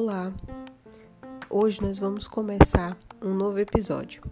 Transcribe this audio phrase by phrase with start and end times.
[0.00, 0.32] Olá!
[1.50, 4.22] Hoje nós vamos começar um novo episódio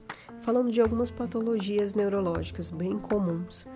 [0.43, 3.67] falando de algumas patologias neurológicas bem comuns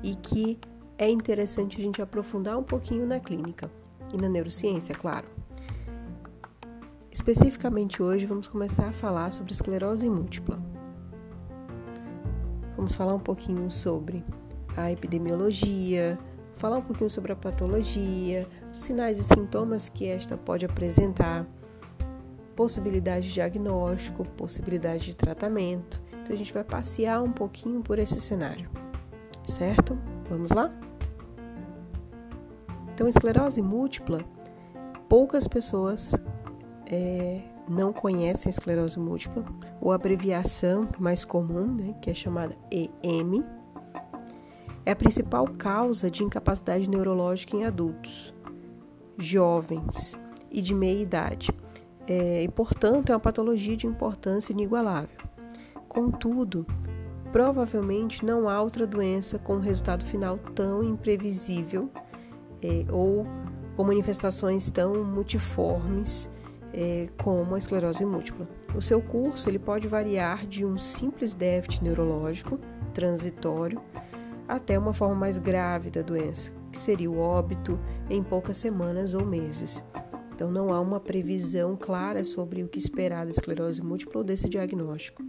[0.00, 0.60] e que
[0.96, 3.68] é interessante a gente aprofundar um pouquinho na clínica
[4.14, 5.26] e na neurociência, claro.
[7.10, 10.56] Especificamente hoje vamos começar a falar sobre esclerose múltipla.
[12.76, 14.24] Vamos falar um pouquinho sobre
[14.76, 16.16] a epidemiologia,
[16.60, 21.46] falar um pouquinho sobre a patologia, os sinais e sintomas que esta pode apresentar,
[22.54, 26.02] possibilidade de diagnóstico, possibilidade de tratamento.
[26.22, 28.68] Então a gente vai passear um pouquinho por esse cenário,
[29.48, 29.98] certo?
[30.28, 30.70] Vamos lá?
[32.92, 34.22] Então, esclerose múltipla,
[35.08, 36.14] poucas pessoas
[36.84, 39.42] é, não conhecem esclerose múltipla,
[39.80, 43.42] ou abreviação mais comum, né, que é chamada EM,
[44.90, 48.34] é a principal causa de incapacidade neurológica em adultos,
[49.16, 50.18] jovens
[50.50, 51.52] e de meia idade,
[52.08, 55.16] é, e portanto é uma patologia de importância inigualável.
[55.88, 56.66] Contudo,
[57.30, 61.88] provavelmente não há outra doença com um resultado final tão imprevisível
[62.60, 63.24] é, ou
[63.76, 66.28] com manifestações tão multiformes
[66.72, 68.48] é, como a esclerose múltipla.
[68.74, 72.58] O seu curso ele pode variar de um simples déficit neurológico
[72.92, 73.80] transitório
[74.50, 79.24] até uma forma mais grave da doença, que seria o óbito em poucas semanas ou
[79.24, 79.84] meses.
[80.34, 84.48] Então, não há uma previsão clara sobre o que esperar da esclerose múltipla ou desse
[84.48, 85.22] diagnóstico.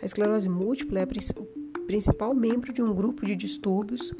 [0.00, 4.12] A esclerose múltipla é o principal membro de um grupo de distúrbios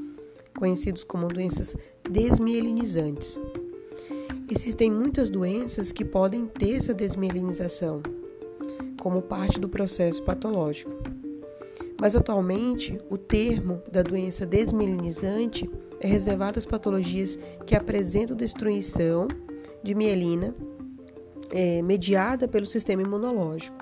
[0.59, 1.77] conhecidos como doenças
[2.11, 3.39] desmielinizantes.
[4.51, 8.03] Existem muitas doenças que podem ter essa desmielinização
[9.01, 11.16] como parte do processo patológico.
[12.01, 15.69] Mas atualmente, o termo da doença desmielinizante
[16.01, 19.27] é reservado às patologias que apresentam destruição
[19.83, 20.55] de mielina
[21.51, 23.77] é, mediada pelo sistema imunológico,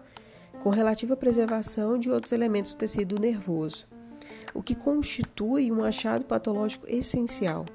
[0.63, 3.87] com relativa preservação de outros elementos do tecido nervoso,
[4.55, 7.67] o que constitui um achado patológico essencial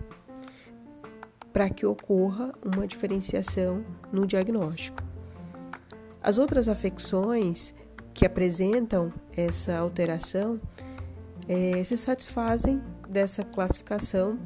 [1.52, 5.04] para que ocorra uma diferenciação no diagnóstico.
[6.22, 7.74] As outras afecções
[8.20, 10.60] que apresentam essa alteração
[11.48, 14.38] é, se satisfazem dessa classificação,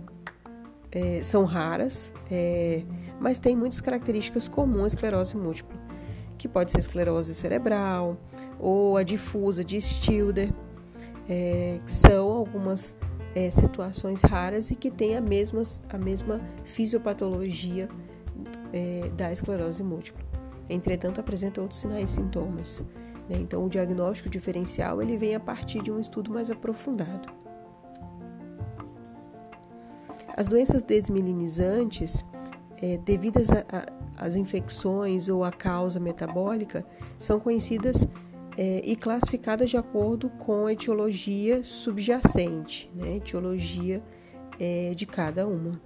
[0.91, 2.83] é, são raras, é,
[3.19, 5.75] mas têm muitas características comuns à esclerose múltipla,
[6.37, 8.15] que pode ser esclerose cerebral
[8.59, 10.53] ou a difusa de Stilder,
[11.27, 12.95] é, que são algumas
[13.33, 17.89] é, situações raras e que têm a mesma, a mesma fisiopatologia
[18.71, 20.23] é, da esclerose múltipla.
[20.69, 22.85] Entretanto, apresentam outros sinais e sintomas.
[23.29, 23.37] Né?
[23.39, 27.29] Então, o diagnóstico diferencial ele vem a partir de um estudo mais aprofundado.
[30.35, 32.25] As doenças desmilinizantes,
[32.81, 33.49] é, devidas
[34.17, 36.85] às infecções ou à causa metabólica,
[37.17, 38.07] são conhecidas
[38.57, 43.17] é, e classificadas de acordo com a etiologia subjacente, né?
[43.17, 44.03] etiologia
[44.59, 45.79] é, de cada uma.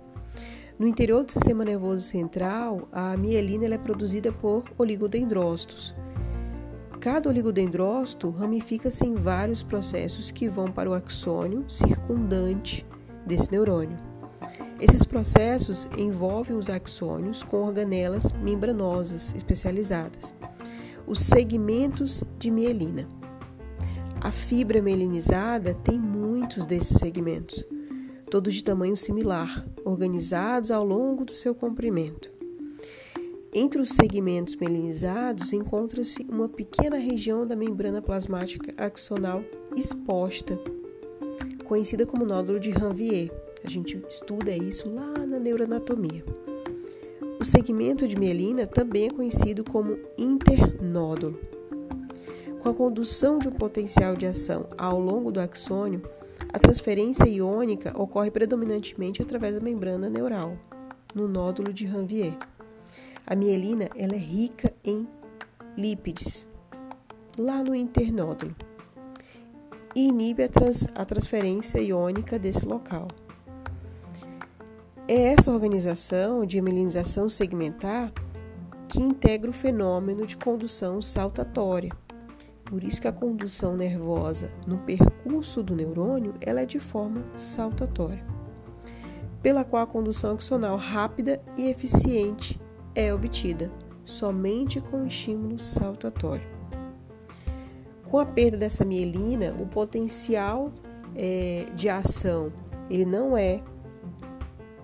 [0.79, 5.95] No interior do sistema nervoso central, a mielina é produzida por oligodendrócitos,
[7.07, 12.85] Cada oligodendrócito ramifica-se em vários processos que vão para o axônio circundante
[13.25, 13.95] desse neurônio.
[14.77, 20.35] Esses processos envolvem os axônios com organelas membranosas especializadas,
[21.07, 23.07] os segmentos de mielina.
[24.19, 27.65] A fibra mielinizada tem muitos desses segmentos,
[28.29, 32.36] todos de tamanho similar, organizados ao longo do seu comprimento.
[33.59, 39.43] Entre os segmentos melinizados encontra-se uma pequena região da membrana plasmática axonal
[39.75, 40.59] exposta,
[41.63, 43.31] conhecida como nódulo de Ranvier.
[43.65, 46.23] A gente estuda isso lá na neuroanatomia.
[47.39, 51.39] O segmento de mielina também é conhecido como internódulo.
[52.61, 56.03] Com a condução de um potencial de ação ao longo do axônio,
[56.53, 60.55] a transferência iônica ocorre predominantemente através da membrana neural,
[61.15, 62.37] no nódulo de Ranvier.
[63.29, 65.05] A mielina ela é rica em
[65.75, 66.47] lípides,
[67.37, 68.55] lá no internódulo,
[69.93, 73.09] e inibe a, trans, a transferência iônica desse local.
[75.09, 78.13] É essa organização de mielinização segmentar
[78.87, 81.91] que integra o fenômeno de condução saltatória.
[82.63, 88.25] Por isso que a condução nervosa no percurso do neurônio ela é de forma saltatória,
[89.41, 92.57] pela qual a condução axonal rápida e eficiente
[92.97, 93.71] é obtida
[94.03, 96.47] somente com estímulo saltatório.
[98.09, 100.71] Com a perda dessa mielina, o potencial
[101.15, 102.51] é, de ação
[102.89, 103.61] ele não é,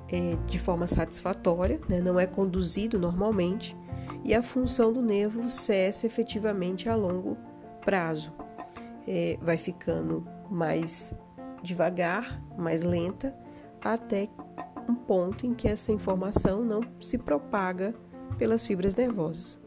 [0.10, 3.76] é de forma satisfatória, né, não é conduzido normalmente,
[4.24, 7.36] e a função do nervo cessa efetivamente a longo
[7.84, 8.32] prazo.
[9.08, 11.14] É, vai ficando mais
[11.64, 13.36] devagar, mais lenta,
[13.82, 14.30] até
[14.88, 17.94] um ponto em que essa informação não se propaga
[18.38, 19.60] pelas fibras nervosas.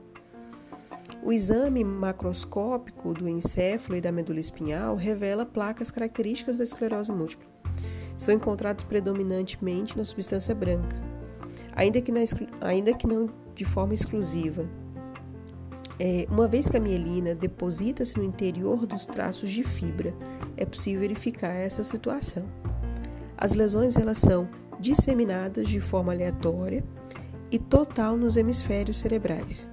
[1.23, 7.49] O exame macroscópico do encéfalo e da medula espinhal revela placas características da esclerose múltipla.
[8.17, 10.97] São encontrados predominantemente na substância branca,
[11.73, 12.21] ainda que, na,
[12.61, 14.69] ainda que não de forma exclusiva.
[15.99, 20.15] É, uma vez que a mielina deposita-se no interior dos traços de fibra,
[20.57, 22.45] é possível verificar essa situação.
[23.37, 24.49] As lesões elas são
[24.79, 26.85] disseminadas de forma aleatória
[27.51, 29.69] e total nos hemisférios cerebrais,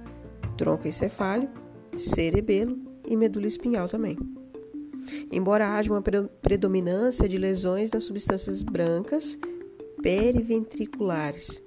[0.56, 1.52] tronco encefálico,
[1.96, 4.16] cerebelo e medula espinhal também.
[5.30, 6.02] Embora haja uma
[6.40, 9.38] predominância de lesões nas substâncias brancas
[10.02, 11.62] periventriculares,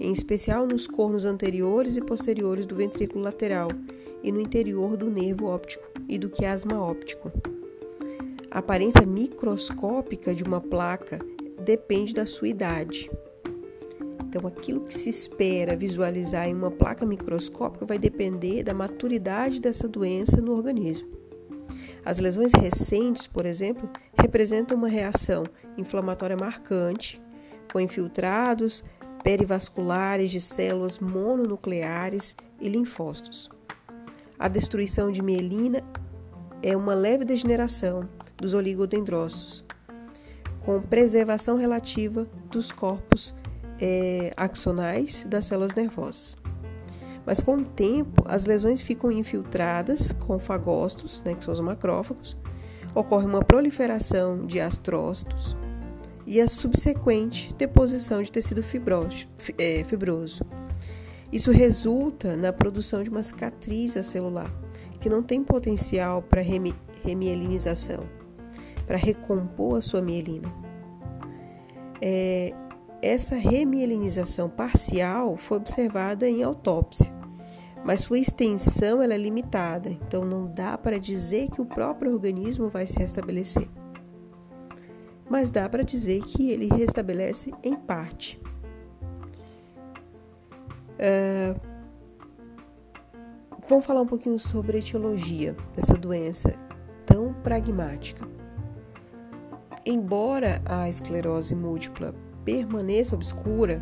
[0.00, 3.68] em especial nos cornos anteriores e posteriores do ventrículo lateral
[4.22, 7.30] e no interior do nervo óptico e do quiasma óptico.
[8.50, 11.20] A aparência microscópica de uma placa
[11.66, 13.10] depende da sua idade.
[14.24, 19.88] Então, aquilo que se espera visualizar em uma placa microscópica vai depender da maturidade dessa
[19.88, 21.08] doença no organismo.
[22.04, 25.42] As lesões recentes, por exemplo, representam uma reação
[25.76, 27.20] inflamatória marcante,
[27.72, 28.84] com infiltrados
[29.24, 33.50] perivasculares de células mononucleares e linfócitos.
[34.38, 35.82] A destruição de mielina
[36.62, 39.64] é uma leve degeneração dos oligodendrócitos,
[40.66, 43.32] com preservação relativa dos corpos
[43.80, 46.36] é, axonais das células nervosas.
[47.24, 52.36] Mas com o tempo, as lesões ficam infiltradas com fagócitos, né, que são os macrófagos,
[52.94, 55.56] ocorre uma proliferação de astrócitos
[56.26, 59.28] e a subsequente deposição de tecido fibroso.
[59.56, 60.44] É, fibroso.
[61.30, 64.52] Isso resulta na produção de uma cicatriz celular,
[65.00, 68.25] que não tem potencial para remielinização
[68.86, 70.52] para recompor a sua mielina.
[72.00, 72.52] É,
[73.02, 77.12] essa remielinização parcial foi observada em autópsia,
[77.84, 82.86] mas sua extensão é limitada, então não dá para dizer que o próprio organismo vai
[82.86, 83.68] se restabelecer.
[85.28, 88.40] Mas dá para dizer que ele restabelece em parte.
[90.98, 91.60] Uh,
[93.68, 96.54] vamos falar um pouquinho sobre a etiologia dessa doença
[97.04, 98.26] tão pragmática.
[99.88, 102.12] Embora a esclerose múltipla
[102.44, 103.80] permaneça obscura,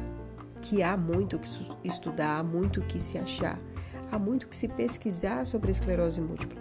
[0.60, 1.48] que há muito que
[1.82, 3.58] estudar, há muito que se achar,
[4.12, 6.60] há muito que se pesquisar sobre a esclerose múltipla.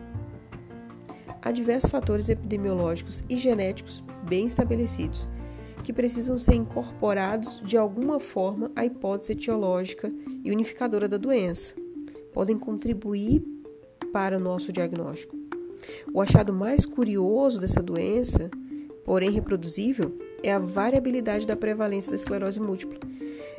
[1.41, 5.27] Há diversos fatores epidemiológicos e genéticos bem estabelecidos
[5.83, 10.09] que precisam ser incorporados de alguma forma à hipótese etiológica
[10.41, 11.75] e unificadora da doença.
[12.33, 13.43] Podem contribuir
[14.13, 15.35] para o nosso diagnóstico.
[16.13, 18.49] O achado mais curioso dessa doença
[19.03, 22.99] porém reproduzível, é a variabilidade da prevalência da esclerose múltipla,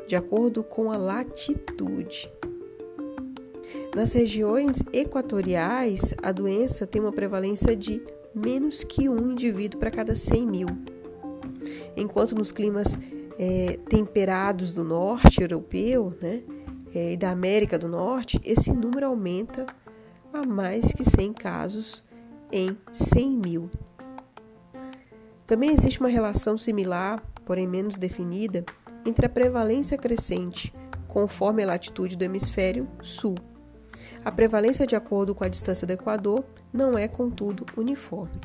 [0.07, 2.31] de acordo com a latitude.
[3.95, 8.03] Nas regiões equatoriais, a doença tem uma prevalência de
[8.35, 10.69] menos que um indivíduo para cada 100 mil,
[11.97, 12.99] enquanto nos climas
[13.39, 16.43] é, temperados do norte europeu né,
[16.95, 19.67] é, e da América do Norte, esse número aumenta
[20.33, 22.03] a mais que 100 casos
[22.51, 23.71] em 100 mil.
[25.47, 28.65] Também existe uma relação similar, porém menos definida,
[29.05, 30.75] entre a prevalência crescente,
[31.07, 33.35] conforme a latitude do hemisfério sul.
[34.25, 38.41] A prevalência de acordo com a distância do Equador não é, contudo, uniforme.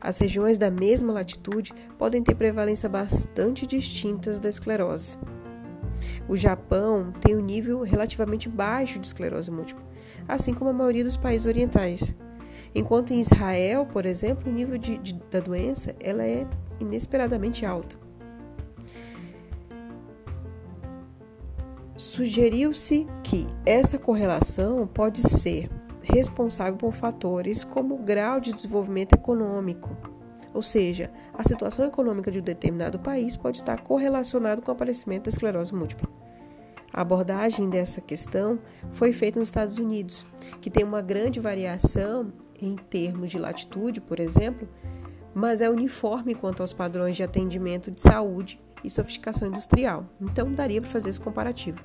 [0.00, 5.16] As regiões da mesma latitude podem ter prevalência bastante distintas da esclerose.
[6.28, 9.82] O Japão tem um nível relativamente baixo de esclerose múltipla,
[10.28, 12.14] assim como a maioria dos países orientais,
[12.74, 16.46] Enquanto em Israel, por exemplo, o nível de, de, da doença ela é
[16.80, 17.98] inesperadamente alto.
[21.96, 25.68] Sugeriu-se que essa correlação pode ser
[26.00, 29.96] responsável por fatores como o grau de desenvolvimento econômico,
[30.54, 35.24] ou seja, a situação econômica de um determinado país pode estar correlacionado com o aparecimento
[35.24, 36.08] da esclerose múltipla.
[36.92, 38.58] A abordagem dessa questão
[38.90, 40.24] foi feita nos Estados Unidos,
[40.60, 42.32] que tem uma grande variação
[42.66, 44.68] em termos de latitude, por exemplo,
[45.34, 50.06] mas é uniforme quanto aos padrões de atendimento de saúde e sofisticação industrial.
[50.20, 51.78] Então, daria para fazer esse comparativo.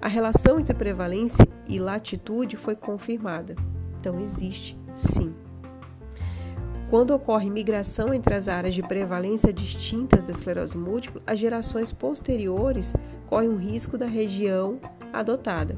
[0.00, 3.56] A relação entre prevalência e latitude foi confirmada.
[3.98, 5.34] Então, existe sim.
[6.88, 12.94] Quando ocorre migração entre as áreas de prevalência distintas da esclerose múltipla, as gerações posteriores
[13.26, 14.80] correm o risco da região
[15.12, 15.76] adotada.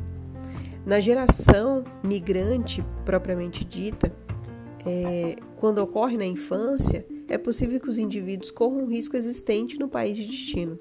[0.85, 4.13] Na geração migrante propriamente dita,
[4.87, 9.89] é, quando ocorre na infância, é possível que os indivíduos corram um risco existente no
[9.89, 10.79] país de destino.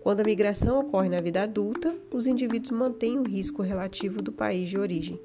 [0.00, 4.68] Quando a migração ocorre na vida adulta, os indivíduos mantêm o risco relativo do país
[4.68, 5.20] de origem.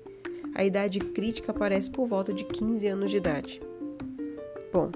[0.55, 3.61] A idade crítica aparece por volta de 15 anos de idade.
[4.73, 4.89] Bom,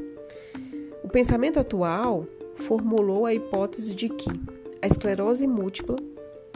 [1.04, 4.30] o pensamento atual formulou a hipótese de que
[4.82, 5.98] a esclerose múltipla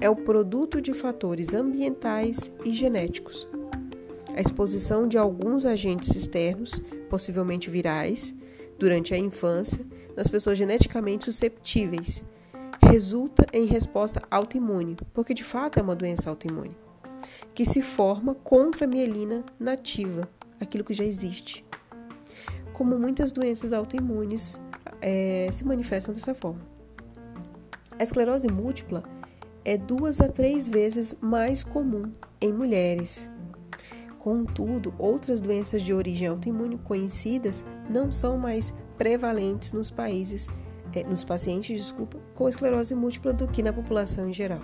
[0.01, 3.48] é o produto de fatores ambientais e genéticos.
[4.36, 8.34] A exposição de alguns agentes externos, possivelmente virais,
[8.77, 12.24] durante a infância, nas pessoas geneticamente susceptíveis,
[12.82, 16.77] resulta em resposta autoimune, porque de fato é uma doença autoimune,
[17.53, 20.29] que se forma contra a mielina nativa,
[20.62, 21.65] aquilo que já existe.
[22.72, 24.62] Como muitas doenças autoimunes
[25.01, 26.62] é, se manifestam dessa forma.
[27.98, 29.03] A esclerose múltipla
[29.70, 32.12] é duas a três vezes mais comum
[32.42, 33.30] em mulheres.
[34.18, 40.48] Contudo, outras doenças de origem autoimune conhecidas não são mais prevalentes nos países,
[40.96, 44.62] é, nos pacientes, desculpa, com esclerose múltipla do que na população em geral.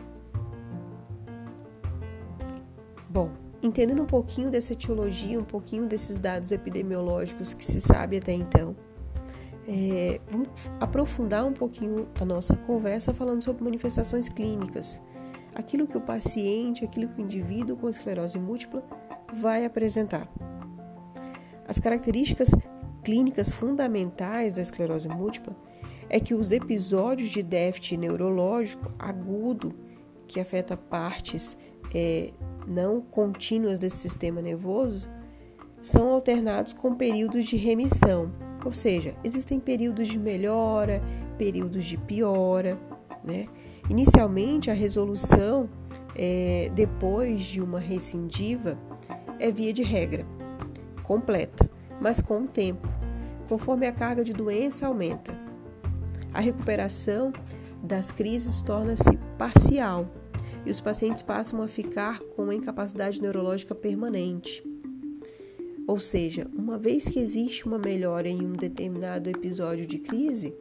[3.08, 3.30] Bom,
[3.62, 8.76] entendendo um pouquinho dessa etiologia, um pouquinho desses dados epidemiológicos que se sabe até então,
[9.67, 15.01] é, vamos aprofundar um pouquinho a nossa conversa falando sobre manifestações clínicas.
[15.55, 18.84] Aquilo que o paciente, aquilo que o indivíduo com esclerose múltipla
[19.34, 20.29] vai apresentar.
[21.67, 22.50] As características
[23.03, 25.55] clínicas fundamentais da esclerose múltipla
[26.10, 29.74] é que os episódios de déficit neurológico agudo,
[30.27, 31.57] que afeta partes
[31.93, 32.31] é,
[32.67, 35.10] não contínuas desse sistema nervoso,
[35.81, 38.31] são alternados com períodos de remissão,
[38.65, 41.01] ou seja, existem períodos de melhora,
[41.38, 42.77] períodos de piora.
[43.24, 43.48] Né?
[43.89, 45.69] Inicialmente, a resolução
[46.15, 48.77] é, depois de uma rescindiva
[49.39, 50.25] é via de regra,
[51.03, 51.69] completa,
[52.01, 52.88] mas com o tempo,
[53.48, 55.38] conforme a carga de doença aumenta.
[56.34, 57.31] A recuperação
[57.84, 60.07] das crises torna-se parcial
[60.65, 64.63] e os pacientes passam a ficar com incapacidade neurológica permanente.
[65.88, 70.54] Ou seja, uma vez que existe uma melhora em um determinado episódio de crise,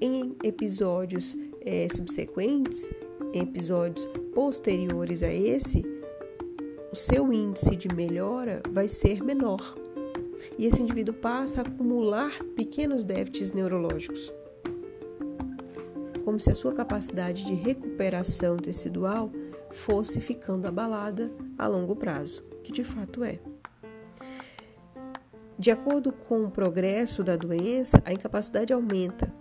[0.00, 2.90] em episódios é, subsequentes,
[3.32, 5.84] em episódios posteriores a esse,
[6.92, 9.76] o seu índice de melhora vai ser menor.
[10.58, 14.32] E esse indivíduo passa a acumular pequenos déficits neurológicos.
[16.24, 19.30] Como se a sua capacidade de recuperação tecidual
[19.70, 23.38] fosse ficando abalada a longo prazo, que de fato é.
[25.58, 29.32] De acordo com o progresso da doença, a incapacidade aumenta,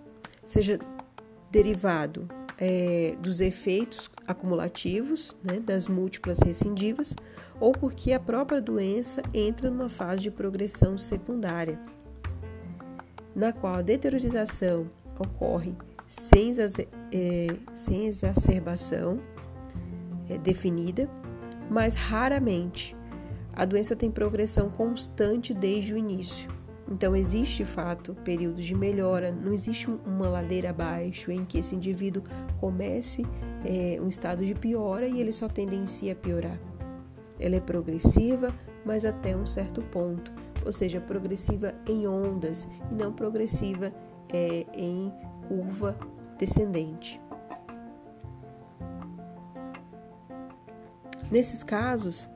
[0.45, 0.79] seja
[1.51, 7.15] derivado é, dos efeitos acumulativos, né, das múltiplas recidivas,
[7.60, 11.79] ou porque a própria doença entra numa fase de progressão secundária,
[13.36, 15.75] na qual a deteriorização ocorre
[16.07, 16.53] sem,
[17.12, 19.19] é, sem exacerbação
[20.29, 21.10] é, definida,
[21.69, 22.95] mas raramente
[23.55, 26.50] a doença tem progressão constante desde o início.
[26.91, 31.74] Então, existe de fato períodos de melhora, não existe uma ladeira abaixo em que esse
[31.74, 32.21] indivíduo
[32.59, 33.25] comece
[33.63, 36.59] é, um estado de piora e ele só tendencia a piorar.
[37.39, 38.53] Ela é progressiva,
[38.85, 40.31] mas até um certo ponto,
[40.63, 43.91] ou seja, progressiva em ondas e não progressiva
[44.31, 45.12] é, em
[45.47, 45.97] curva
[46.38, 47.19] descendente.
[51.31, 52.29] Nesses casos,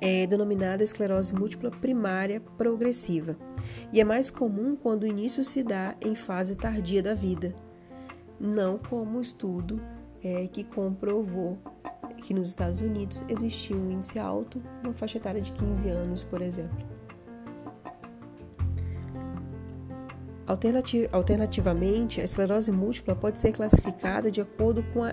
[0.00, 3.36] é denominada esclerose múltipla primária progressiva
[3.92, 7.54] e é mais comum quando o início se dá em fase tardia da vida,
[8.38, 9.80] não como o estudo
[10.22, 11.58] é, que comprovou
[12.20, 16.42] que nos Estados Unidos existia um índice alto na faixa etária de 15 anos, por
[16.42, 16.78] exemplo.
[21.12, 25.12] Alternativamente, a esclerose múltipla pode ser classificada de acordo com a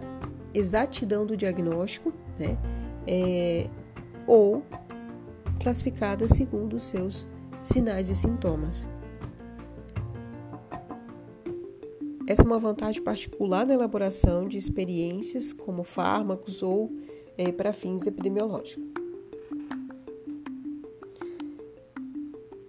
[0.52, 2.58] exatidão do diagnóstico, né?
[3.06, 3.70] É,
[4.28, 4.62] ou
[5.62, 7.26] classificada segundo os seus
[7.64, 8.90] sinais e sintomas.
[12.28, 16.92] Essa é uma vantagem particular na elaboração de experiências como fármacos ou
[17.38, 18.86] é, para fins epidemiológicos.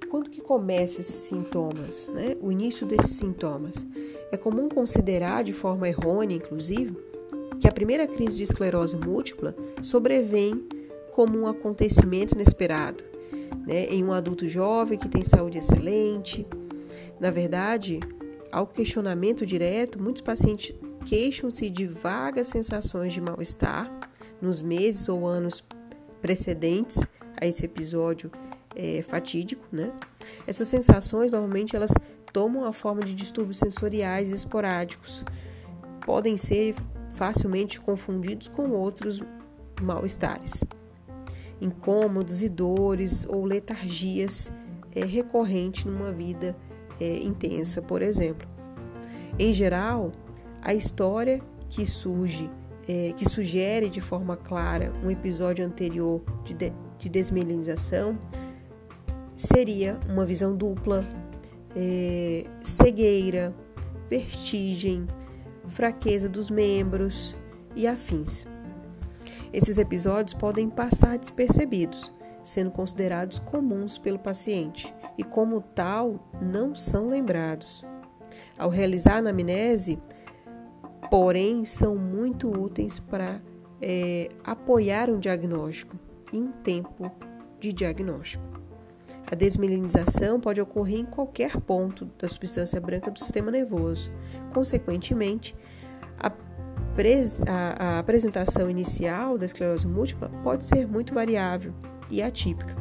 [0.09, 2.37] Quando que começam esses sintomas, né?
[2.41, 3.85] o início desses sintomas?
[4.31, 6.97] É comum considerar, de forma errônea inclusive,
[7.61, 10.69] que a primeira crise de esclerose múltipla sobrevém
[11.19, 13.03] como um acontecimento inesperado,
[13.67, 16.47] né, em um adulto jovem que tem saúde excelente.
[17.19, 17.99] Na verdade,
[18.53, 20.73] ao questionamento direto, muitos pacientes
[21.07, 23.91] queixam-se de vagas sensações de mal-estar
[24.41, 25.61] nos meses ou anos
[26.23, 27.05] precedentes
[27.41, 28.31] a esse episódio
[28.77, 29.93] é, fatídico, né?
[30.47, 31.91] Essas sensações normalmente elas
[32.33, 35.25] tomam a forma de distúrbios sensoriais esporádicos,
[36.07, 36.77] podem ser
[37.17, 39.21] facilmente confundidos com outros
[39.83, 40.63] mal-estares,
[41.61, 44.53] incômodos e dores ou letargias
[44.95, 46.57] é, recorrentes numa vida
[47.01, 48.49] é, intensa, por exemplo.
[49.39, 50.13] Em geral,
[50.63, 52.51] a história que surge,
[52.89, 58.19] é, que sugere de forma clara um episódio anterior de, de, de desmelinização,
[59.37, 61.05] seria uma visão dupla,
[61.77, 63.55] é, cegueira,
[64.11, 65.07] vertigem,
[65.67, 67.37] fraqueza dos membros
[67.77, 68.47] e afins.
[69.53, 72.13] Esses episódios podem passar despercebidos,
[72.43, 77.85] sendo considerados comuns pelo paciente e, como tal, não são lembrados.
[78.59, 79.99] Ao realizar a anamnese,
[81.11, 83.41] porém, são muito úteis para
[83.81, 85.97] é, apoiar um diagnóstico
[86.33, 87.11] em tempo
[87.59, 88.45] de diagnóstico.
[89.31, 94.11] A desmelinização pode ocorrer em qualquer ponto da substância branca do sistema nervoso.
[94.55, 95.55] Consequentemente,
[97.47, 101.73] a, apresentação inicial da esclerose múltipla pode ser muito variável
[102.11, 102.77] e atípica.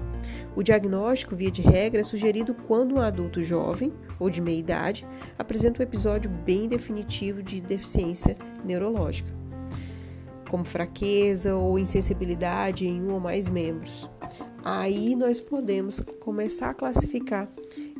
[0.55, 5.07] O diagnóstico, via de regra, é sugerido quando um adulto jovem ou de meia idade
[5.37, 9.29] apresenta um episódio bem definitivo de deficiência neurológica,
[10.49, 14.09] como fraqueza ou insensibilidade em um ou mais membros
[14.69, 17.49] aí nós podemos começar a classificar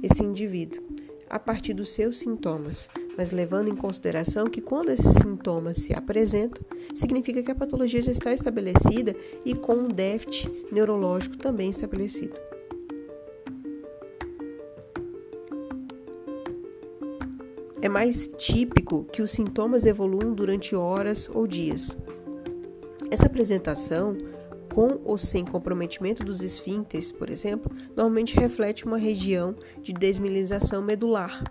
[0.04, 0.84] esse indivíduo
[1.30, 6.64] a partir dos seus sintomas, mas levando em consideração que quando esses sintomas se apresentam,
[6.94, 12.40] significa que a patologia já está estabelecida e com um déficit neurológico também estabelecido.
[17.82, 21.96] É mais típico que os sintomas evoluam durante horas ou dias.
[23.10, 24.18] Essa apresentação
[24.74, 31.44] com ou sem comprometimento dos esfíncteres, por exemplo, normalmente reflete uma região de desmilinização medular.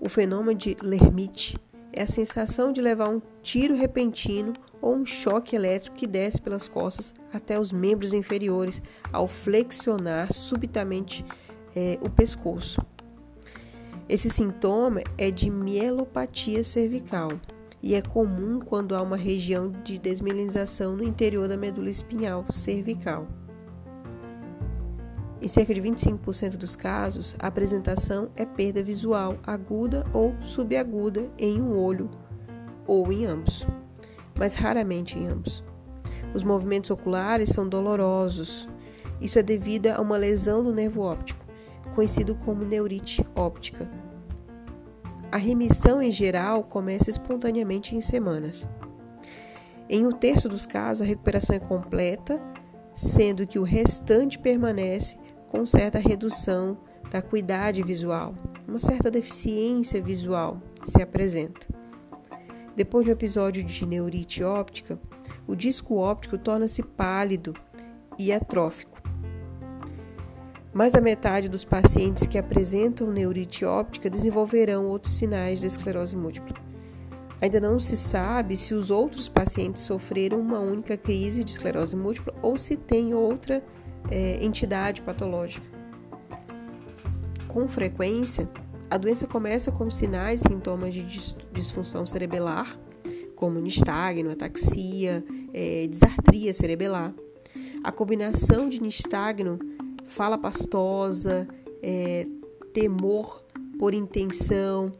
[0.00, 1.58] O fenômeno de Lermite
[1.92, 6.68] é a sensação de levar um tiro repentino ou um choque elétrico que desce pelas
[6.68, 8.82] costas até os membros inferiores
[9.12, 11.24] ao flexionar subitamente
[11.74, 12.84] é, o pescoço.
[14.08, 17.30] Esse sintoma é de mielopatia cervical
[17.82, 23.26] e é comum quando há uma região de desmielinização no interior da medula espinhal cervical.
[25.46, 31.62] Em cerca de 25% dos casos, a apresentação é perda visual aguda ou subaguda em
[31.62, 32.10] um olho
[32.84, 33.64] ou em ambos,
[34.36, 35.62] mas raramente em ambos.
[36.34, 38.68] Os movimentos oculares são dolorosos.
[39.20, 41.46] Isso é devido a uma lesão do nervo óptico,
[41.94, 43.88] conhecido como neurite óptica,
[45.30, 48.66] a remissão em geral começa espontaneamente em semanas.
[49.88, 52.42] Em um terço dos casos, a recuperação é completa,
[52.96, 55.16] sendo que o restante permanece
[55.50, 56.76] com certa redução
[57.10, 58.34] da acuidade visual,
[58.66, 61.66] uma certa deficiência visual se apresenta.
[62.74, 64.98] Depois de um episódio de neurite óptica,
[65.46, 67.54] o disco óptico torna-se pálido
[68.18, 68.96] e atrófico
[70.76, 76.54] mais da metade dos pacientes que apresentam neurite óptica desenvolverão outros sinais de esclerose múltipla.
[77.40, 82.34] Ainda não se sabe se os outros pacientes sofreram uma única crise de esclerose múltipla
[82.42, 83.64] ou se tem outra
[84.10, 85.66] é, entidade patológica.
[87.48, 88.48] Com frequência,
[88.90, 91.04] a doença começa com sinais e sintomas de
[91.52, 92.78] disfunção cerebelar,
[93.34, 97.14] como nistagno, ataxia, é, disartria cerebelar.
[97.82, 99.58] A combinação de nistagno
[100.06, 101.48] fala pastosa,
[101.82, 102.26] é,
[102.72, 103.44] temor
[103.78, 104.92] por intenção,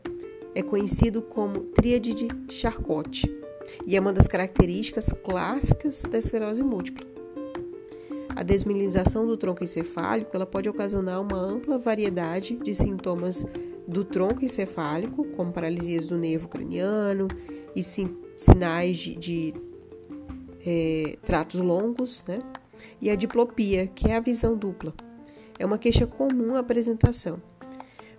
[0.55, 3.31] é conhecido como tríade de Charcot
[3.87, 7.16] e é uma das características clássicas da esclerose múltipla.
[8.37, 13.47] A desmilinização do tronco encefálico ela pode ocasionar uma ampla variedade de sintomas
[13.89, 17.29] do tronco encefálico, como paralisias do nervo craniano
[17.75, 19.55] e sinais de, de
[20.67, 22.41] é, tratos longos, né?
[23.01, 24.93] e a diplopia, que é a visão dupla.
[25.59, 27.41] É uma queixa comum à apresentação.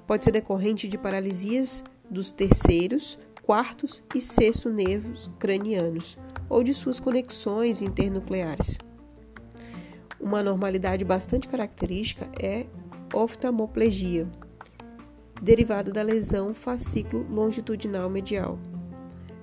[0.08, 6.18] Pode ser decorrente de paralisias dos terceiros, quartos e sexto nervos cranianos
[6.50, 8.80] ou de suas conexões internucleares.
[10.20, 12.66] Uma anormalidade bastante característica é
[13.14, 14.28] oftalmoplegia,
[15.42, 18.58] derivada da lesão fascículo longitudinal medial.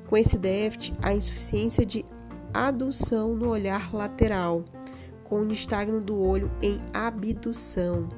[0.08, 2.04] Com esse déficit, a insuficiência de
[2.52, 4.64] adução no olhar lateral,
[5.22, 8.08] com o nistagno do olho em abdução.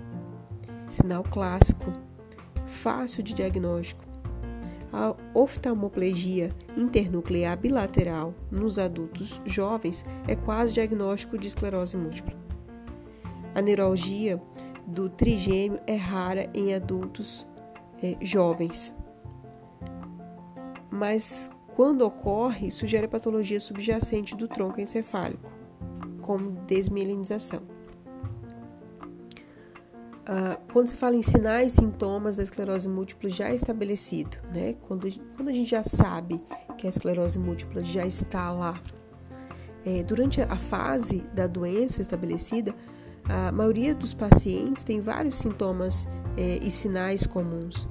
[0.88, 1.92] Sinal clássico,
[2.64, 4.04] fácil de diagnóstico.
[4.92, 12.45] A oftalmoplegia internuclear bilateral nos adultos jovens é quase diagnóstico de esclerose múltipla.
[13.56, 14.38] A neuralgia
[14.86, 17.46] do trigêmeo é rara em adultos
[18.02, 18.94] é, jovens,
[20.90, 25.50] mas quando ocorre, sugere patologia subjacente do tronco encefálico,
[26.20, 27.62] como desmielinização.
[30.28, 34.74] Uh, quando se fala em sinais e sintomas da esclerose múltipla já estabelecido, né?
[34.86, 36.42] Quando, quando a gente já sabe
[36.76, 38.78] que a esclerose múltipla já está lá,
[39.82, 42.74] é, durante a fase da doença estabelecida,
[43.28, 47.88] a maioria dos pacientes tem vários sintomas é, e sinais comuns.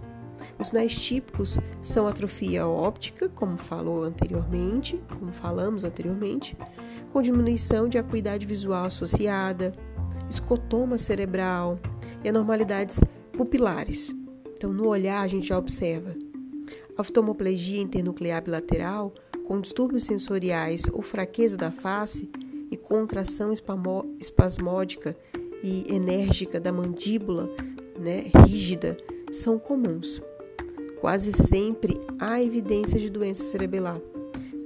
[0.58, 6.58] Os sinais típicos são atrofia óptica, como falou anteriormente, como falamos anteriormente,
[7.12, 9.74] com diminuição de acuidade visual associada,
[10.30, 11.80] escotoma cerebral,
[12.26, 13.00] e anormalidades
[13.34, 14.13] pupilares.
[14.58, 16.15] Então, no olhar, a gente já observa
[16.98, 19.13] oftalmoplegia internuclear bilateral
[19.45, 22.30] com distúrbios sensoriais ou fraqueza da face
[22.71, 23.51] e contração
[24.19, 25.15] espasmódica
[25.63, 27.49] e enérgica da mandíbula,
[27.99, 28.97] né, rígida,
[29.32, 30.21] são comuns.
[30.99, 33.99] Quase sempre há evidência de doença cerebelar,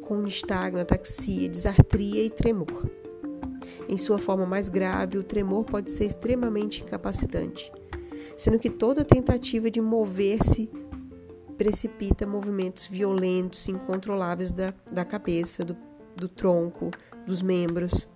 [0.01, 2.89] com nistagna, ataxia, disartria e tremor.
[3.87, 7.71] Em sua forma mais grave, o tremor pode ser extremamente incapacitante,
[8.37, 10.69] sendo que toda tentativa de mover-se
[11.57, 15.75] precipita movimentos violentos e incontroláveis da, da cabeça, do,
[16.15, 16.91] do tronco,
[17.29, 18.07] dos membros.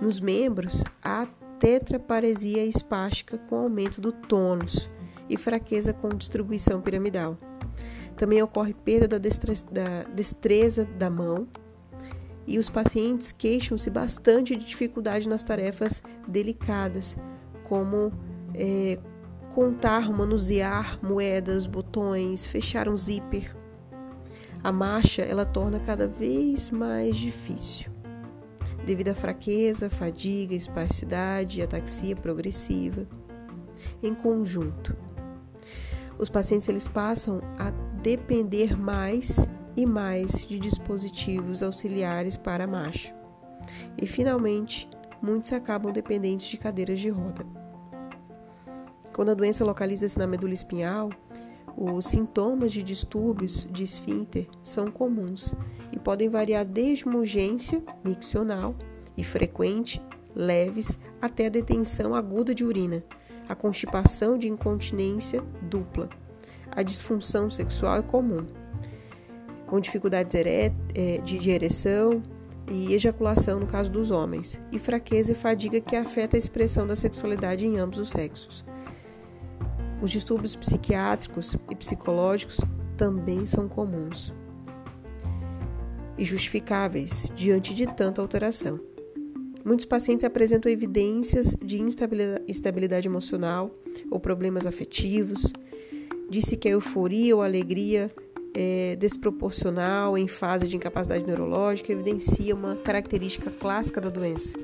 [0.00, 1.26] Nos membros, há
[1.58, 4.88] tetraparesia espástica com aumento do tônus
[5.28, 7.36] e fraqueza com distribuição piramidal.
[8.16, 11.48] Também ocorre perda da destreza da, destreza da mão,
[12.46, 17.16] e os pacientes queixam-se bastante de dificuldade nas tarefas delicadas,
[17.64, 18.12] como
[18.54, 18.98] é,
[19.54, 23.56] contar, manusear moedas, botões, fechar um zíper.
[24.62, 27.91] A marcha ela torna cada vez mais difícil,
[28.84, 33.06] devido à fraqueza, fadiga, espasticidade e ataxia progressiva.
[34.02, 34.96] Em conjunto,
[36.18, 37.70] os pacientes eles passam a
[38.02, 43.14] depender mais e mais de dispositivos auxiliares para a marcha.
[44.00, 44.88] E, finalmente,
[45.22, 47.46] muitos acabam dependentes de cadeiras de roda.
[49.14, 51.10] Quando a doença localiza-se na medula espinhal,
[51.76, 55.54] os sintomas de distúrbios de esfíncter são comuns
[55.90, 58.74] e podem variar desde uma urgência miccional
[59.16, 60.02] e frequente,
[60.34, 63.04] leves, até a detenção aguda de urina,
[63.48, 66.08] a constipação de incontinência dupla.
[66.70, 68.46] A disfunção sexual é comum
[69.72, 70.70] com dificuldades é,
[71.24, 72.22] de ereção
[72.70, 76.94] e ejaculação no caso dos homens, e fraqueza e fadiga que afeta a expressão da
[76.94, 78.66] sexualidade em ambos os sexos.
[80.02, 82.58] Os distúrbios psiquiátricos e psicológicos
[82.96, 84.34] também são comuns
[86.18, 88.80] e justificáveis diante de tanta alteração.
[89.64, 93.70] Muitos pacientes apresentam evidências de instabilidade emocional
[94.10, 95.52] ou problemas afetivos,
[96.28, 98.10] disse que a euforia ou alegria
[98.54, 104.58] é, desproporcional em fase de incapacidade neurológica evidencia uma característica clássica da doença.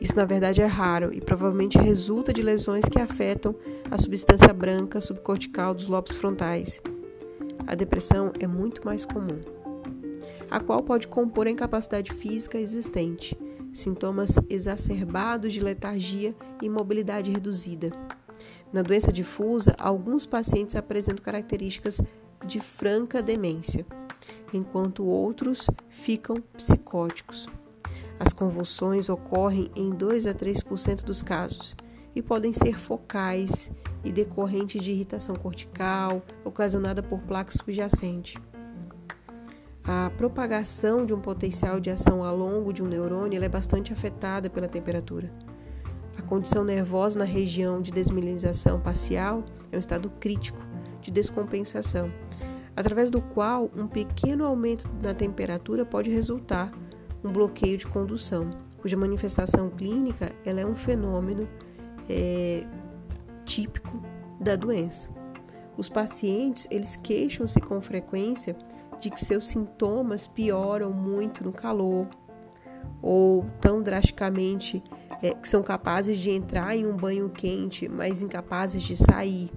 [0.00, 3.54] Isso, na verdade, é raro e provavelmente resulta de lesões que afetam
[3.90, 6.80] a substância branca subcortical dos lobos frontais.
[7.66, 9.40] A depressão é muito mais comum,
[10.50, 13.36] a qual pode compor a incapacidade física existente,
[13.72, 17.90] sintomas exacerbados de letargia e mobilidade reduzida.
[18.72, 22.00] Na doença difusa, alguns pacientes apresentam características
[22.44, 23.86] de franca demência,
[24.52, 27.48] enquanto outros ficam psicóticos.
[28.18, 31.76] As convulsões ocorrem em 2 a 3% dos casos
[32.14, 33.70] e podem ser focais
[34.02, 38.38] e decorrentes de irritação cortical ocasionada por placa subjacente.
[39.84, 44.48] A propagação de um potencial de ação a longo de um neurônio é bastante afetada
[44.48, 45.30] pela temperatura.
[46.16, 50.58] A condição nervosa na região de desmilinização parcial é um estado crítico
[51.00, 52.10] de descompensação
[52.74, 56.70] através do qual um pequeno aumento na temperatura pode resultar
[57.26, 61.48] um bloqueio de condução, cuja manifestação clínica ela é um fenômeno
[62.08, 62.64] é,
[63.44, 64.00] típico
[64.40, 65.08] da doença.
[65.76, 68.56] Os pacientes eles queixam-se com frequência
[68.98, 72.08] de que seus sintomas pioram muito no calor
[73.02, 74.82] ou tão drasticamente
[75.22, 79.50] é, que são capazes de entrar em um banho quente, mas incapazes de sair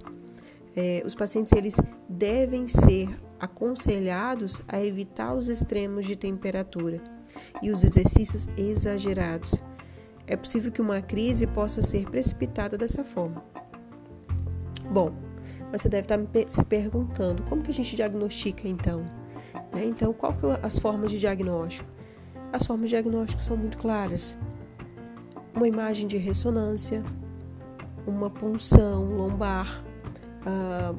[0.76, 1.76] é, os pacientes eles
[2.08, 7.02] devem ser aconselhados a evitar os extremos de temperatura
[7.62, 9.62] e os exercícios exagerados.
[10.26, 13.42] É possível que uma crise possa ser precipitada dessa forma.
[14.90, 15.12] Bom,
[15.70, 19.00] Mas você deve estar se perguntando, como que a gente diagnostica então?
[19.72, 19.84] Né?
[19.84, 21.88] Então, qual que é as formas de diagnóstico?
[22.52, 24.36] As formas de diagnóstico são muito claras.
[25.54, 27.04] Uma imagem de ressonância,
[28.06, 29.84] uma punção lombar,
[30.44, 30.94] ah,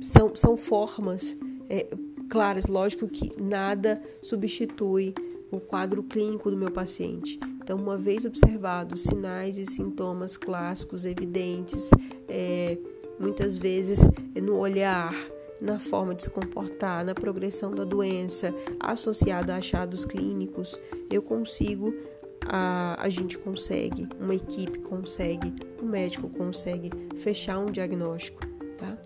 [0.00, 1.36] são, são formas
[1.68, 1.86] é,
[2.28, 5.14] claras, lógico que nada substitui
[5.50, 7.38] o quadro clínico do meu paciente.
[7.62, 11.90] Então, uma vez observados sinais e sintomas clássicos evidentes,
[12.28, 12.78] é,
[13.18, 14.00] muitas vezes
[14.42, 15.14] no olhar,
[15.60, 20.78] na forma de se comportar, na progressão da doença, associado a achados clínicos,
[21.10, 21.92] eu consigo,
[22.46, 28.40] a, a gente consegue, uma equipe consegue, o um médico consegue fechar um diagnóstico,
[28.78, 28.96] tá?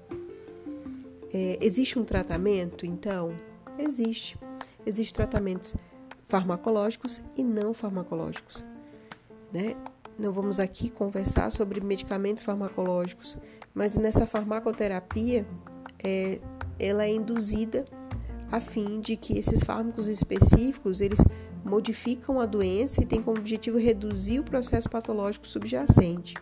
[1.32, 3.34] É, existe um tratamento, então?
[3.78, 4.38] Existe.
[4.84, 5.74] Existem tratamentos
[6.26, 8.64] farmacológicos e não farmacológicos,
[9.52, 9.74] né?
[10.18, 13.38] Não vamos aqui conversar sobre medicamentos farmacológicos,
[13.74, 15.46] mas nessa farmacoterapia
[16.02, 16.38] é,
[16.78, 17.84] ela é induzida
[18.50, 21.18] a fim de que esses fármacos específicos eles
[21.64, 26.34] modificam a doença e têm como objetivo reduzir o processo patológico subjacente.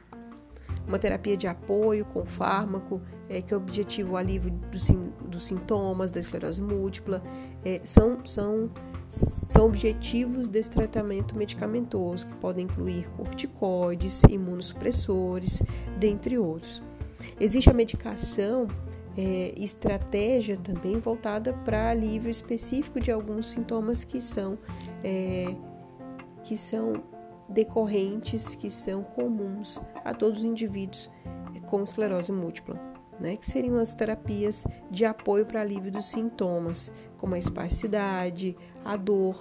[0.86, 3.56] Uma terapia de apoio com fármaco, é, que é
[4.04, 4.88] o alívio dos,
[5.24, 7.22] dos sintomas da esclerose múltipla,
[7.64, 8.68] é, são, são,
[9.08, 15.62] são objetivos desse tratamento medicamentoso, que podem incluir corticoides, imunossupressores,
[15.96, 16.82] dentre outros.
[17.38, 18.66] Existe a medicação
[19.16, 24.58] é, estratégia também voltada para alívio específico de alguns sintomas que são,
[25.04, 25.54] é,
[26.42, 26.94] que são
[27.48, 31.08] decorrentes, que são comuns a todos os indivíduos
[31.68, 32.89] com esclerose múltipla,
[33.20, 38.96] né, que seriam as terapias de apoio para alívio dos sintomas, como a espasticidade, a
[38.96, 39.36] dor.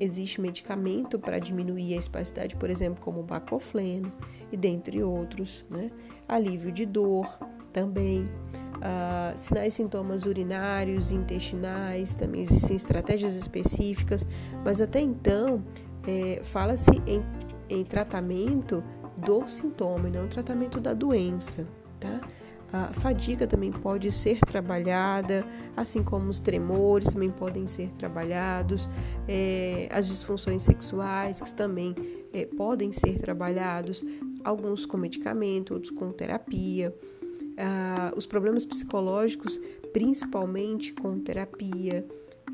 [0.00, 4.12] Existe medicamento para diminuir a espasticidade, por exemplo, como o bacofleno
[4.50, 5.90] e dentre outros, né?
[6.26, 7.26] alívio de dor,
[7.72, 8.28] também.
[8.78, 14.24] Uh, sinais e sintomas urinários, intestinais, também existem estratégias específicas,
[14.64, 15.64] mas até então
[16.06, 17.20] é, fala-se em,
[17.68, 18.84] em tratamento
[19.16, 21.66] do sintoma e não tratamento da doença,
[21.98, 22.20] tá?
[22.72, 25.44] A fadiga também pode ser trabalhada,
[25.76, 28.90] assim como os tremores também podem ser trabalhados,
[29.26, 31.94] é, as disfunções sexuais que também
[32.32, 34.04] é, podem ser trabalhados,
[34.44, 36.94] alguns com medicamento, outros com terapia
[37.58, 39.60] ah, os problemas psicológicos,
[39.92, 42.06] principalmente com terapia.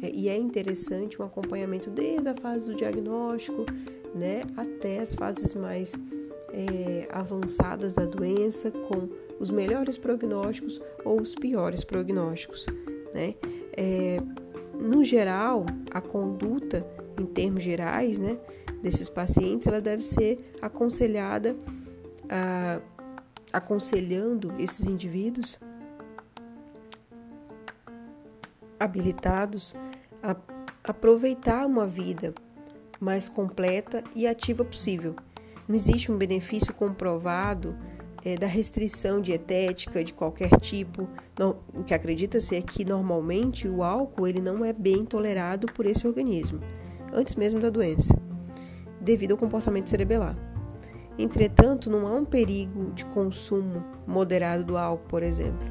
[0.03, 3.67] É, e é interessante um acompanhamento desde a fase do diagnóstico
[4.15, 5.95] né, até as fases mais
[6.53, 9.09] é, avançadas da doença, com
[9.41, 12.67] os melhores prognósticos ou os piores prognósticos.
[13.13, 13.35] Né?
[13.77, 14.19] É,
[14.79, 16.87] no geral, a conduta,
[17.21, 18.39] em termos gerais, né,
[18.83, 21.57] desses pacientes, ela deve ser aconselhada
[22.29, 22.81] a
[23.55, 25.61] aconselhando esses indivíduos
[28.81, 29.77] habilitados
[30.21, 30.35] a
[30.83, 32.35] aproveitar uma vida
[32.99, 35.15] mais completa e ativa possível.
[35.69, 37.79] Não existe um benefício comprovado
[38.25, 41.09] é, da restrição dietética de qualquer tipo.
[41.75, 46.07] O que acredita-se é que normalmente o álcool ele não é bem tolerado por esse
[46.07, 46.61] organismo,
[47.13, 48.17] antes mesmo da doença,
[49.01, 50.37] devido ao comportamento cerebelar.
[51.19, 55.65] Entretanto, não há um perigo de consumo moderado do álcool, por exemplo.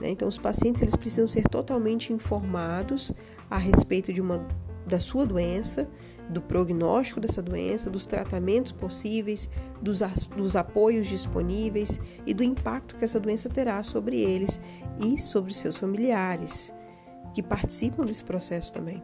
[0.00, 0.10] Né?
[0.10, 3.12] Então, os pacientes eles precisam ser totalmente informados
[3.50, 4.46] a respeito de uma,
[4.86, 5.88] da sua doença,
[6.28, 9.48] do prognóstico dessa doença, dos tratamentos possíveis,
[9.80, 10.00] dos,
[10.36, 14.60] dos apoios disponíveis e do impacto que essa doença terá sobre eles
[14.98, 16.74] e sobre seus familiares,
[17.34, 19.02] que participam desse processo também.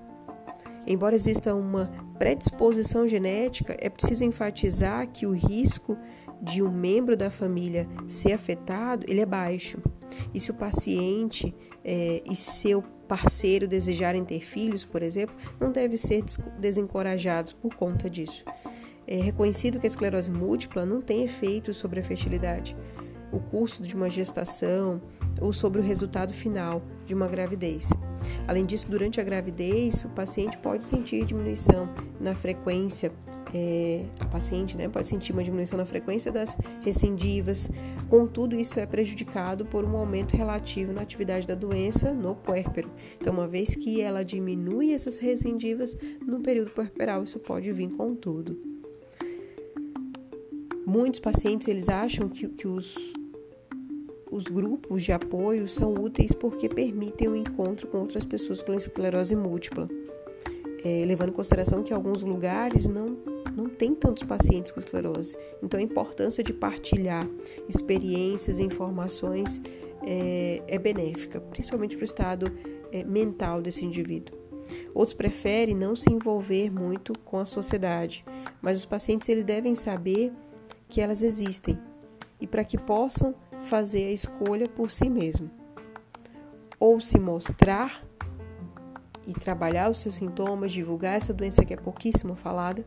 [0.87, 5.97] Embora exista uma predisposição genética, é preciso enfatizar que o risco
[6.43, 9.79] de um membro da família ser afetado ele é baixo.
[10.35, 15.97] E se o paciente é, e seu parceiro desejarem ter filhos, por exemplo, não devem
[15.97, 16.25] ser
[16.59, 18.45] desencorajados por conta disso.
[19.07, 22.77] É reconhecido que a esclerose múltipla não tem efeito sobre a fertilidade,
[23.33, 25.01] o curso de uma gestação
[25.41, 27.91] ou sobre o resultado final de uma gravidez.
[28.47, 31.89] Além disso, durante a gravidez, o paciente pode sentir diminuição
[32.21, 33.13] na frequência,
[33.55, 37.69] é, a paciente né, pode sentir uma diminuição na frequência das recendivas,
[38.09, 42.91] contudo, isso é prejudicado por um aumento relativo na atividade da doença no puérpero.
[43.21, 48.15] Então, uma vez que ela diminui essas recendivas no período puerperal, isso pode vir com
[48.15, 48.59] tudo.
[50.87, 52.97] Muitos pacientes eles acham que, que os
[54.33, 59.37] os grupos de apoio são úteis porque permitem o encontro com outras pessoas com esclerose
[59.37, 59.87] múltipla,
[60.83, 65.37] é, levando em consideração que alguns lugares não não tem tantos pacientes com esclerose.
[65.63, 67.29] Então, a importância de partilhar
[67.69, 69.61] experiências e informações
[70.07, 72.53] é, é benéfica, principalmente para o estado
[72.91, 74.37] é, mental desse indivíduo.
[74.95, 78.25] Outros preferem não se envolver muito com a sociedade,
[78.61, 80.33] mas os pacientes eles devem saber
[80.89, 81.79] que elas existem
[82.41, 83.35] e para que possam
[83.65, 85.51] fazer a escolha por si mesmo.
[86.79, 88.05] Ou se mostrar
[89.27, 92.85] e trabalhar os seus sintomas, divulgar essa doença que é pouquíssimo falada,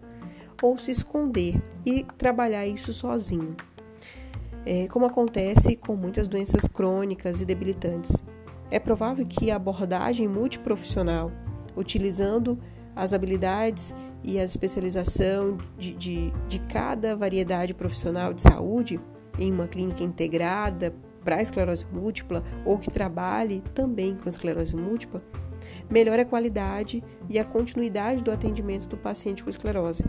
[0.61, 3.55] ou se esconder e trabalhar isso sozinho,
[4.65, 8.23] é, como acontece com muitas doenças crônicas e debilitantes.
[8.71, 11.31] É provável que a abordagem multiprofissional,
[11.75, 12.57] utilizando
[12.95, 18.99] as habilidades e a especialização de, de, de cada variedade profissional de saúde
[19.37, 25.21] em uma clínica integrada para esclerose múltipla ou que trabalhe também com esclerose múltipla,
[25.89, 30.03] melhora a qualidade e a continuidade do atendimento do paciente com esclerose.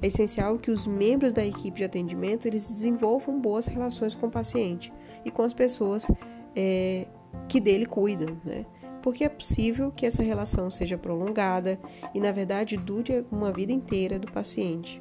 [0.00, 4.30] É essencial que os membros da equipe de atendimento eles desenvolvam boas relações com o
[4.30, 4.92] paciente
[5.24, 6.10] e com as pessoas
[6.56, 7.06] é,
[7.48, 8.64] que dele cuidam, né?
[9.02, 11.78] porque é possível que essa relação seja prolongada
[12.14, 15.00] e, na verdade, dure uma vida inteira do paciente.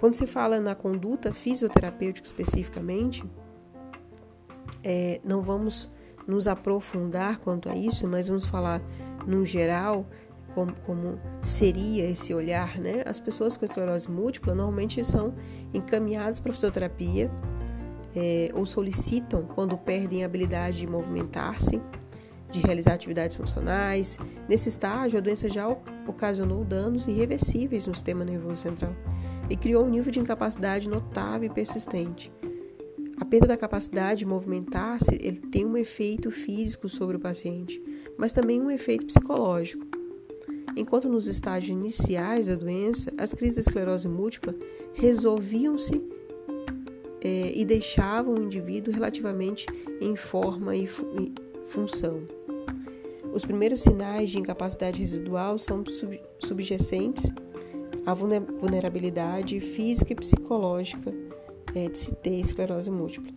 [0.00, 3.24] Quando se fala na conduta fisioterapêutica especificamente,
[4.82, 5.90] é, não vamos
[6.26, 8.80] nos aprofundar quanto a isso, mas vamos falar
[9.26, 10.06] no geral
[10.54, 13.02] como, como, seria esse olhar, né?
[13.04, 15.34] As pessoas com esclerose múltipla normalmente são
[15.72, 17.30] encaminhadas para fisioterapia
[18.14, 21.82] é, ou solicitam quando perdem a habilidade de movimentar-se,
[22.50, 24.16] de realizar atividades funcionais.
[24.48, 25.66] Nesse estágio, a doença já
[26.06, 28.94] ocasionou danos irreversíveis no sistema nervoso central
[29.50, 32.32] e criou um nível de incapacidade notável e persistente.
[33.24, 37.82] A perda da capacidade de movimentar-se ele tem um efeito físico sobre o paciente,
[38.18, 39.82] mas também um efeito psicológico.
[40.76, 44.54] Enquanto nos estágios iniciais da doença, as crises da esclerose múltipla
[44.92, 46.02] resolviam-se
[47.22, 49.66] é, e deixavam o indivíduo relativamente
[50.02, 51.32] em forma e, fu e
[51.70, 52.28] função.
[53.32, 57.32] Os primeiros sinais de incapacidade residual são sub subjacentes
[58.04, 61.23] à vulnerabilidade física e psicológica
[61.74, 63.32] é, de se ter esclerose múltipla.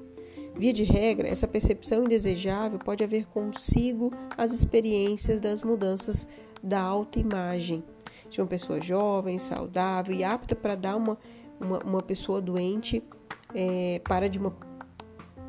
[0.56, 6.26] Via de regra, essa percepção indesejável pode haver consigo as experiências das mudanças
[6.64, 7.84] da autoimagem
[8.30, 11.18] de uma pessoa jovem, saudável e apta para dar uma,
[11.60, 13.04] uma, uma pessoa doente
[13.54, 14.56] é, para de uma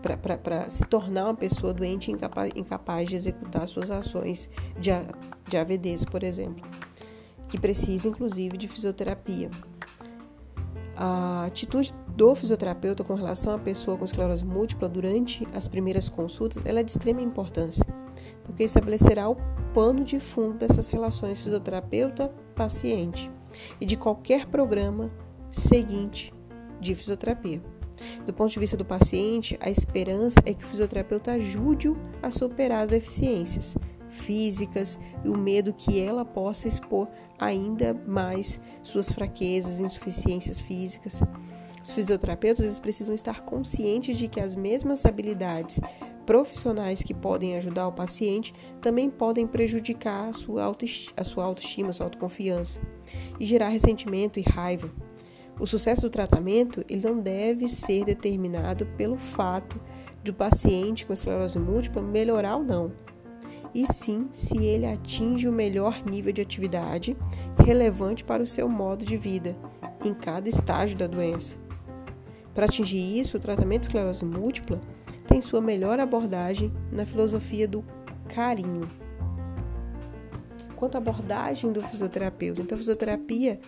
[0.01, 4.49] para se tornar uma pessoa doente incapaz, incapaz de executar suas ações
[4.79, 4.91] de,
[5.49, 6.65] de AVDs, por exemplo,
[7.49, 9.51] que precisa inclusive de fisioterapia.
[11.01, 16.67] A atitude do fisioterapeuta com relação à pessoa com esclerose múltipla durante as primeiras consultas
[16.67, 17.87] ela é de extrema importância,
[18.43, 19.37] porque estabelecerá o
[19.73, 23.31] pano de fundo dessas relações fisioterapeuta-paciente
[23.81, 25.09] e de qualquer programa
[25.49, 26.35] seguinte
[26.81, 27.63] de fisioterapia.
[28.27, 32.83] Do ponto de vista do paciente, a esperança é que o fisioterapeuta ajude-o a superar
[32.83, 33.77] as deficiências
[34.29, 41.23] físicas e o medo que ela possa expor ainda mais suas fraquezas insuficiências físicas.
[41.83, 45.81] Os fisioterapeutas eles precisam estar conscientes de que as mesmas habilidades
[46.27, 51.89] profissionais que podem ajudar o paciente também podem prejudicar a sua autoestima, a sua, autoestima,
[51.89, 52.83] a sua autoconfiança
[53.41, 54.91] e gerar ressentimento e raiva.
[55.59, 59.81] O sucesso do tratamento ele não deve ser determinado pelo fato
[60.23, 62.93] de o paciente com esclerose múltipla melhorar ou não,
[63.75, 67.17] e sim se ele atinge o melhor nível de atividade
[67.65, 69.57] relevante para o seu modo de vida
[70.05, 71.59] em cada estágio da doença.
[72.55, 74.81] Para atingir isso, o tratamento de esclerose múltipla
[75.27, 77.85] tem sua melhor abordagem na filosofia do
[78.29, 78.89] carinho.
[80.75, 83.61] Quanto à abordagem do fisioterapeuta, então a fisioterapia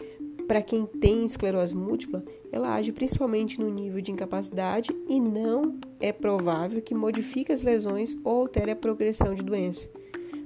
[0.51, 6.13] para quem tem esclerose múltipla, ela age principalmente no nível de incapacidade e não é
[6.13, 9.91] provável que modifique as lesões ou altere a progressão de doença.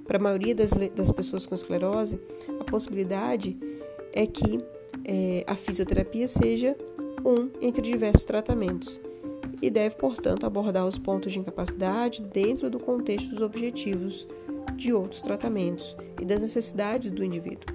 [0.06, 2.18] Para a maioria das, das pessoas com esclerose,
[2.58, 3.58] a possibilidade
[4.10, 4.64] é que
[5.04, 6.74] é, a fisioterapia seja
[7.22, 8.98] um entre diversos tratamentos
[9.60, 14.26] e deve, portanto, abordar os pontos de incapacidade dentro do contexto dos objetivos
[14.76, 17.74] de outros tratamentos e das necessidades do indivíduo.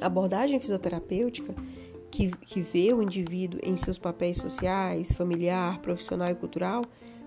[0.00, 1.54] A abordagem fisioterapêutica,
[2.14, 6.84] que, que vê o indivíduo em seus papéis sociais, familiar, profissional e cultural,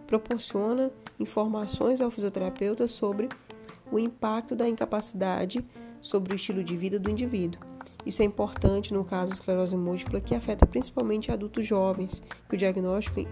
[0.08, 3.28] proporciona informações ao fisioterapeuta sobre
[3.92, 5.66] o impacto da incapacidade
[6.00, 7.60] sobre o estilo de vida do indivíduo.
[8.06, 12.58] Isso é importante no caso da esclerose múltipla, que afeta principalmente adultos jovens, que o
[12.58, 13.28] diagnóstico é,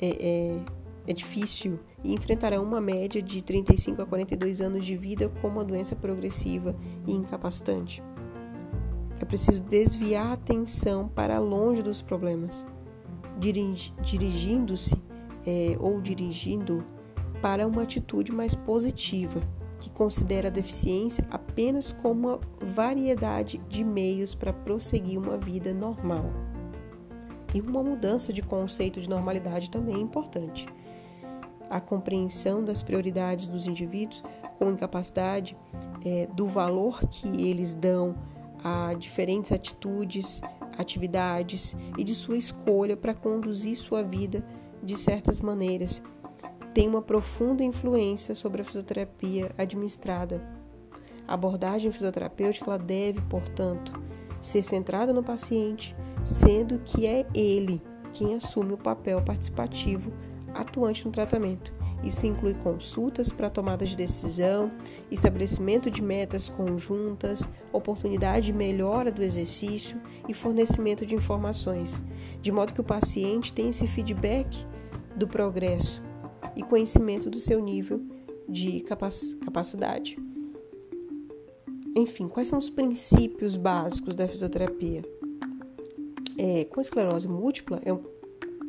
[0.00, 0.60] é,
[1.06, 5.64] é difícil e enfrentarão uma média de 35 a 42 anos de vida com uma
[5.64, 6.74] doença progressiva
[7.06, 8.02] e incapacitante.
[9.24, 12.66] É preciso desviar a atenção para longe dos problemas,
[14.02, 14.94] dirigindo-se
[15.46, 16.84] é, ou dirigindo
[17.40, 19.40] para uma atitude mais positiva,
[19.80, 26.24] que considera a deficiência apenas como uma variedade de meios para prosseguir uma vida normal.
[27.54, 30.66] E uma mudança de conceito de normalidade também é importante.
[31.70, 34.22] A compreensão das prioridades dos indivíduos
[34.58, 35.56] com incapacidade,
[36.04, 38.16] é, do valor que eles dão
[38.62, 40.40] a diferentes atitudes,
[40.76, 44.44] atividades e de sua escolha para conduzir sua vida
[44.82, 46.02] de certas maneiras,
[46.72, 50.42] tem uma profunda influência sobre a fisioterapia administrada.
[51.26, 53.92] A abordagem fisioterapêutica ela deve, portanto,
[54.40, 57.82] ser centrada no paciente, sendo que é ele
[58.12, 60.12] quem assume o papel participativo
[60.54, 61.74] atuante no tratamento.
[62.02, 64.70] Isso inclui consultas para tomada de decisão,
[65.10, 72.00] estabelecimento de metas conjuntas, oportunidade de melhora do exercício e fornecimento de informações,
[72.40, 74.64] de modo que o paciente tenha esse feedback
[75.16, 76.00] do progresso
[76.54, 78.00] e conhecimento do seu nível
[78.48, 78.80] de
[79.44, 80.16] capacidade.
[81.96, 85.02] Enfim, quais são os princípios básicos da fisioterapia?
[86.38, 87.90] É, com a esclerose múltipla, é,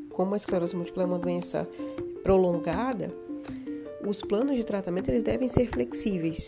[0.09, 1.69] como a esclerose múltipla é uma doença
[2.29, 3.11] prolongada,
[4.07, 6.45] os planos de tratamento eles devem ser flexíveis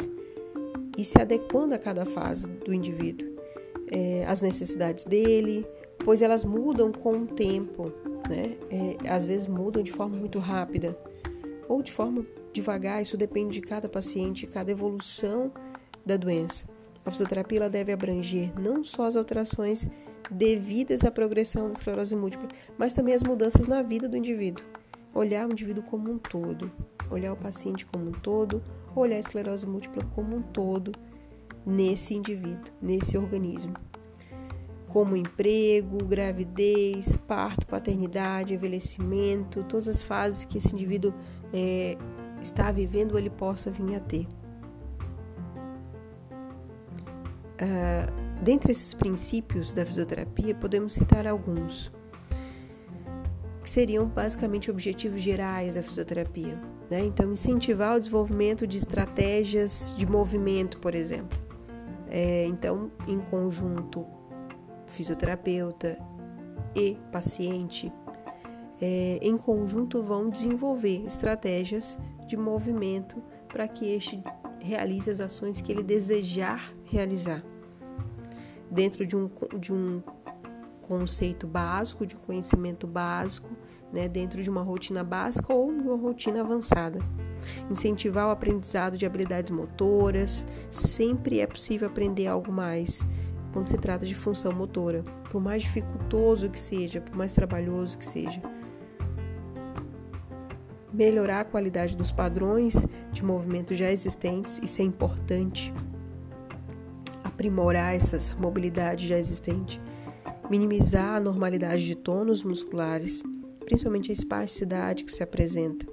[0.95, 3.27] e se adequando a cada fase do indivíduo,
[3.91, 5.65] é, as necessidades dele,
[6.05, 7.91] pois elas mudam com o tempo,
[8.29, 8.57] né?
[8.69, 10.95] É, às vezes mudam de forma muito rápida
[11.67, 12.23] ou de forma
[12.53, 15.51] devagar, isso depende de cada paciente, cada evolução
[16.05, 16.63] da doença.
[17.03, 19.89] A fisioterapia deve abranger não só as alterações
[20.29, 24.63] devidas à progressão da esclerose múltipla, mas também as mudanças na vida do indivíduo
[25.13, 26.71] olhar o indivíduo como um todo,
[27.09, 28.61] olhar o paciente como um todo,
[28.95, 30.91] olhar a esclerose múltipla como um todo
[31.65, 33.73] nesse indivíduo, nesse organismo.
[34.87, 41.13] Como emprego, gravidez, parto, paternidade, envelhecimento, todas as fases que esse indivíduo
[41.53, 41.97] é,
[42.41, 44.27] está vivendo, ele possa vir a ter.
[47.61, 51.91] Uh, dentre esses princípios da fisioterapia, podemos citar alguns
[53.71, 56.59] que seriam basicamente objetivos gerais da fisioterapia.
[56.89, 57.05] Né?
[57.05, 61.39] Então, incentivar o desenvolvimento de estratégias de movimento, por exemplo.
[62.09, 64.05] É, então, em conjunto,
[64.87, 65.97] fisioterapeuta
[66.75, 67.89] e paciente,
[68.81, 71.97] é, em conjunto vão desenvolver estratégias
[72.27, 74.21] de movimento para que este
[74.59, 77.41] realize as ações que ele desejar realizar.
[78.69, 80.03] Dentro de um, de um
[80.81, 83.49] conceito básico, de conhecimento básico,
[83.91, 86.99] né, dentro de uma rotina básica ou uma rotina avançada.
[87.69, 93.05] Incentivar o aprendizado de habilidades motoras, sempre é possível aprender algo mais
[93.51, 98.05] quando se trata de função motora, por mais dificultoso que seja, por mais trabalhoso que
[98.05, 98.41] seja.
[100.93, 105.73] Melhorar a qualidade dos padrões de movimento já existentes, isso é importante.
[107.23, 109.81] Aprimorar essas mobilidades já existentes
[110.51, 113.23] minimizar a normalidade de tônus musculares,
[113.71, 115.87] principalmente a espasticidade que se apresenta,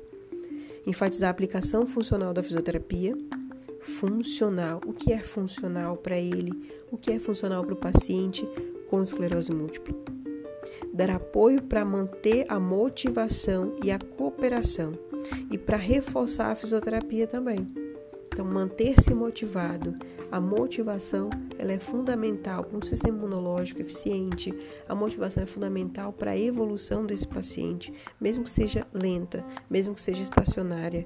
[0.85, 3.17] enfatizar a aplicação funcional da fisioterapia,
[3.83, 6.51] funcional, o que é funcional para ele,
[6.91, 8.45] o que é funcional para o paciente
[8.91, 9.95] com esclerose múltipla.
[10.93, 14.99] Dar apoio para manter a motivação e a cooperação
[15.49, 17.65] e para reforçar a fisioterapia também.
[18.39, 19.97] Então, manter-se motivado,
[20.31, 21.29] a motivação
[21.59, 24.57] ela é fundamental para um sistema imunológico eficiente.
[24.89, 30.01] A motivação é fundamental para a evolução desse paciente, mesmo que seja lenta, mesmo que
[30.01, 31.05] seja estacionária.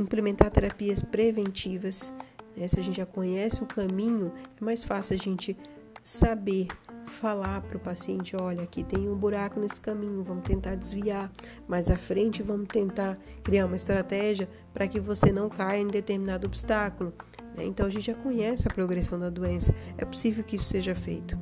[0.00, 2.10] Implementar terapias preventivas.
[2.56, 2.66] Né?
[2.68, 5.54] Se a gente já conhece o caminho, é mais fácil a gente
[6.02, 6.68] saber
[7.10, 11.30] falar para o paciente: olha, aqui tem um buraco nesse caminho, vamos tentar desviar.
[11.66, 16.46] Mais à frente, vamos tentar criar uma estratégia para que você não caia em determinado
[16.46, 17.12] obstáculo.
[17.56, 17.64] Né?
[17.64, 21.38] Então, a gente já conhece a progressão da doença, é possível que isso seja feito.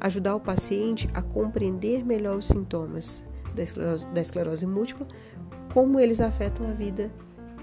[0.00, 5.06] Ajudar o paciente a compreender melhor os sintomas da esclerose, da esclerose múltipla,
[5.72, 7.10] como eles afetam a vida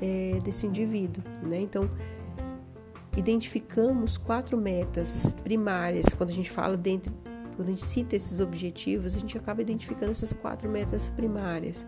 [0.01, 1.23] é, desse indivíduo.
[1.43, 1.61] Né?
[1.61, 1.89] Então,
[3.15, 7.13] identificamos quatro metas primárias quando a gente fala dentro
[7.55, 11.85] quando a gente cita esses objetivos, a gente acaba identificando essas quatro metas primárias,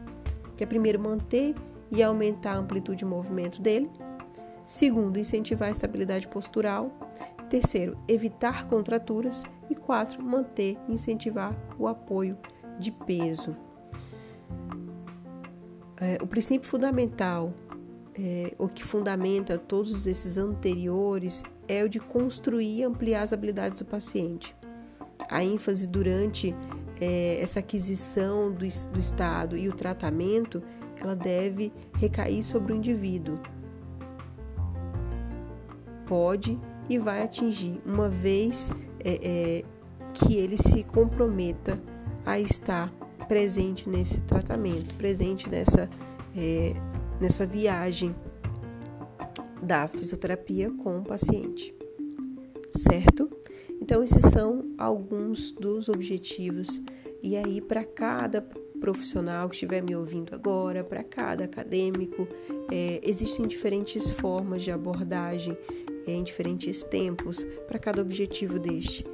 [0.56, 1.56] que é primeiro manter
[1.92, 3.90] e aumentar a amplitude de movimento dele,
[4.66, 6.92] segundo, incentivar a estabilidade postural,
[7.50, 12.38] terceiro, evitar contraturas e quatro, manter e incentivar o apoio
[12.80, 13.56] de peso.
[15.98, 17.54] É, o princípio fundamental
[18.18, 23.80] é, o que fundamenta todos esses anteriores é o de construir e ampliar as habilidades
[23.80, 24.56] do paciente.
[25.30, 26.56] A ênfase durante
[27.00, 30.62] é, essa aquisição do, do estado e o tratamento,
[30.98, 33.40] ela deve recair sobre o indivíduo.
[36.06, 36.60] Pode
[36.90, 38.72] e vai atingir, uma vez
[39.04, 39.64] é, é,
[40.14, 41.82] que ele se comprometa
[42.26, 42.92] a estar
[43.28, 45.90] presente nesse tratamento, presente nessa,
[46.36, 46.74] é,
[47.20, 48.16] nessa viagem
[49.62, 51.74] da fisioterapia com o paciente,
[52.76, 53.35] certo?
[53.86, 56.82] Então, esses são alguns dos objetivos,
[57.22, 58.42] e aí, para cada
[58.82, 62.28] profissional que estiver me ouvindo agora, para cada acadêmico,
[62.72, 65.56] é, existem diferentes formas de abordagem
[66.08, 69.06] é, em diferentes tempos para cada objetivo deste.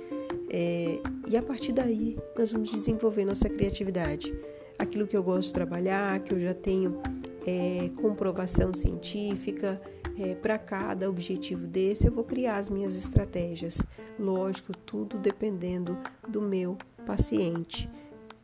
[0.50, 4.34] É, e a partir daí, nós vamos desenvolver nossa criatividade.
[4.80, 6.98] Aquilo que eu gosto de trabalhar, que eu já tenho
[7.46, 9.82] é, comprovação científica,
[10.22, 13.82] é, para cada objetivo desse, eu vou criar as minhas estratégias.
[14.20, 15.98] Lógico, tudo dependendo
[16.28, 17.90] do meu paciente.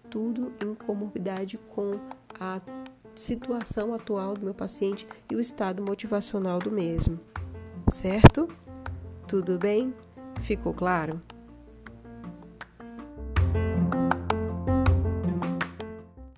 [0.09, 1.99] Tudo em comorbidade com
[2.39, 2.59] a
[3.15, 7.19] situação atual do meu paciente e o estado motivacional do mesmo.
[7.89, 8.47] Certo?
[9.27, 9.93] Tudo bem?
[10.41, 11.21] Ficou claro?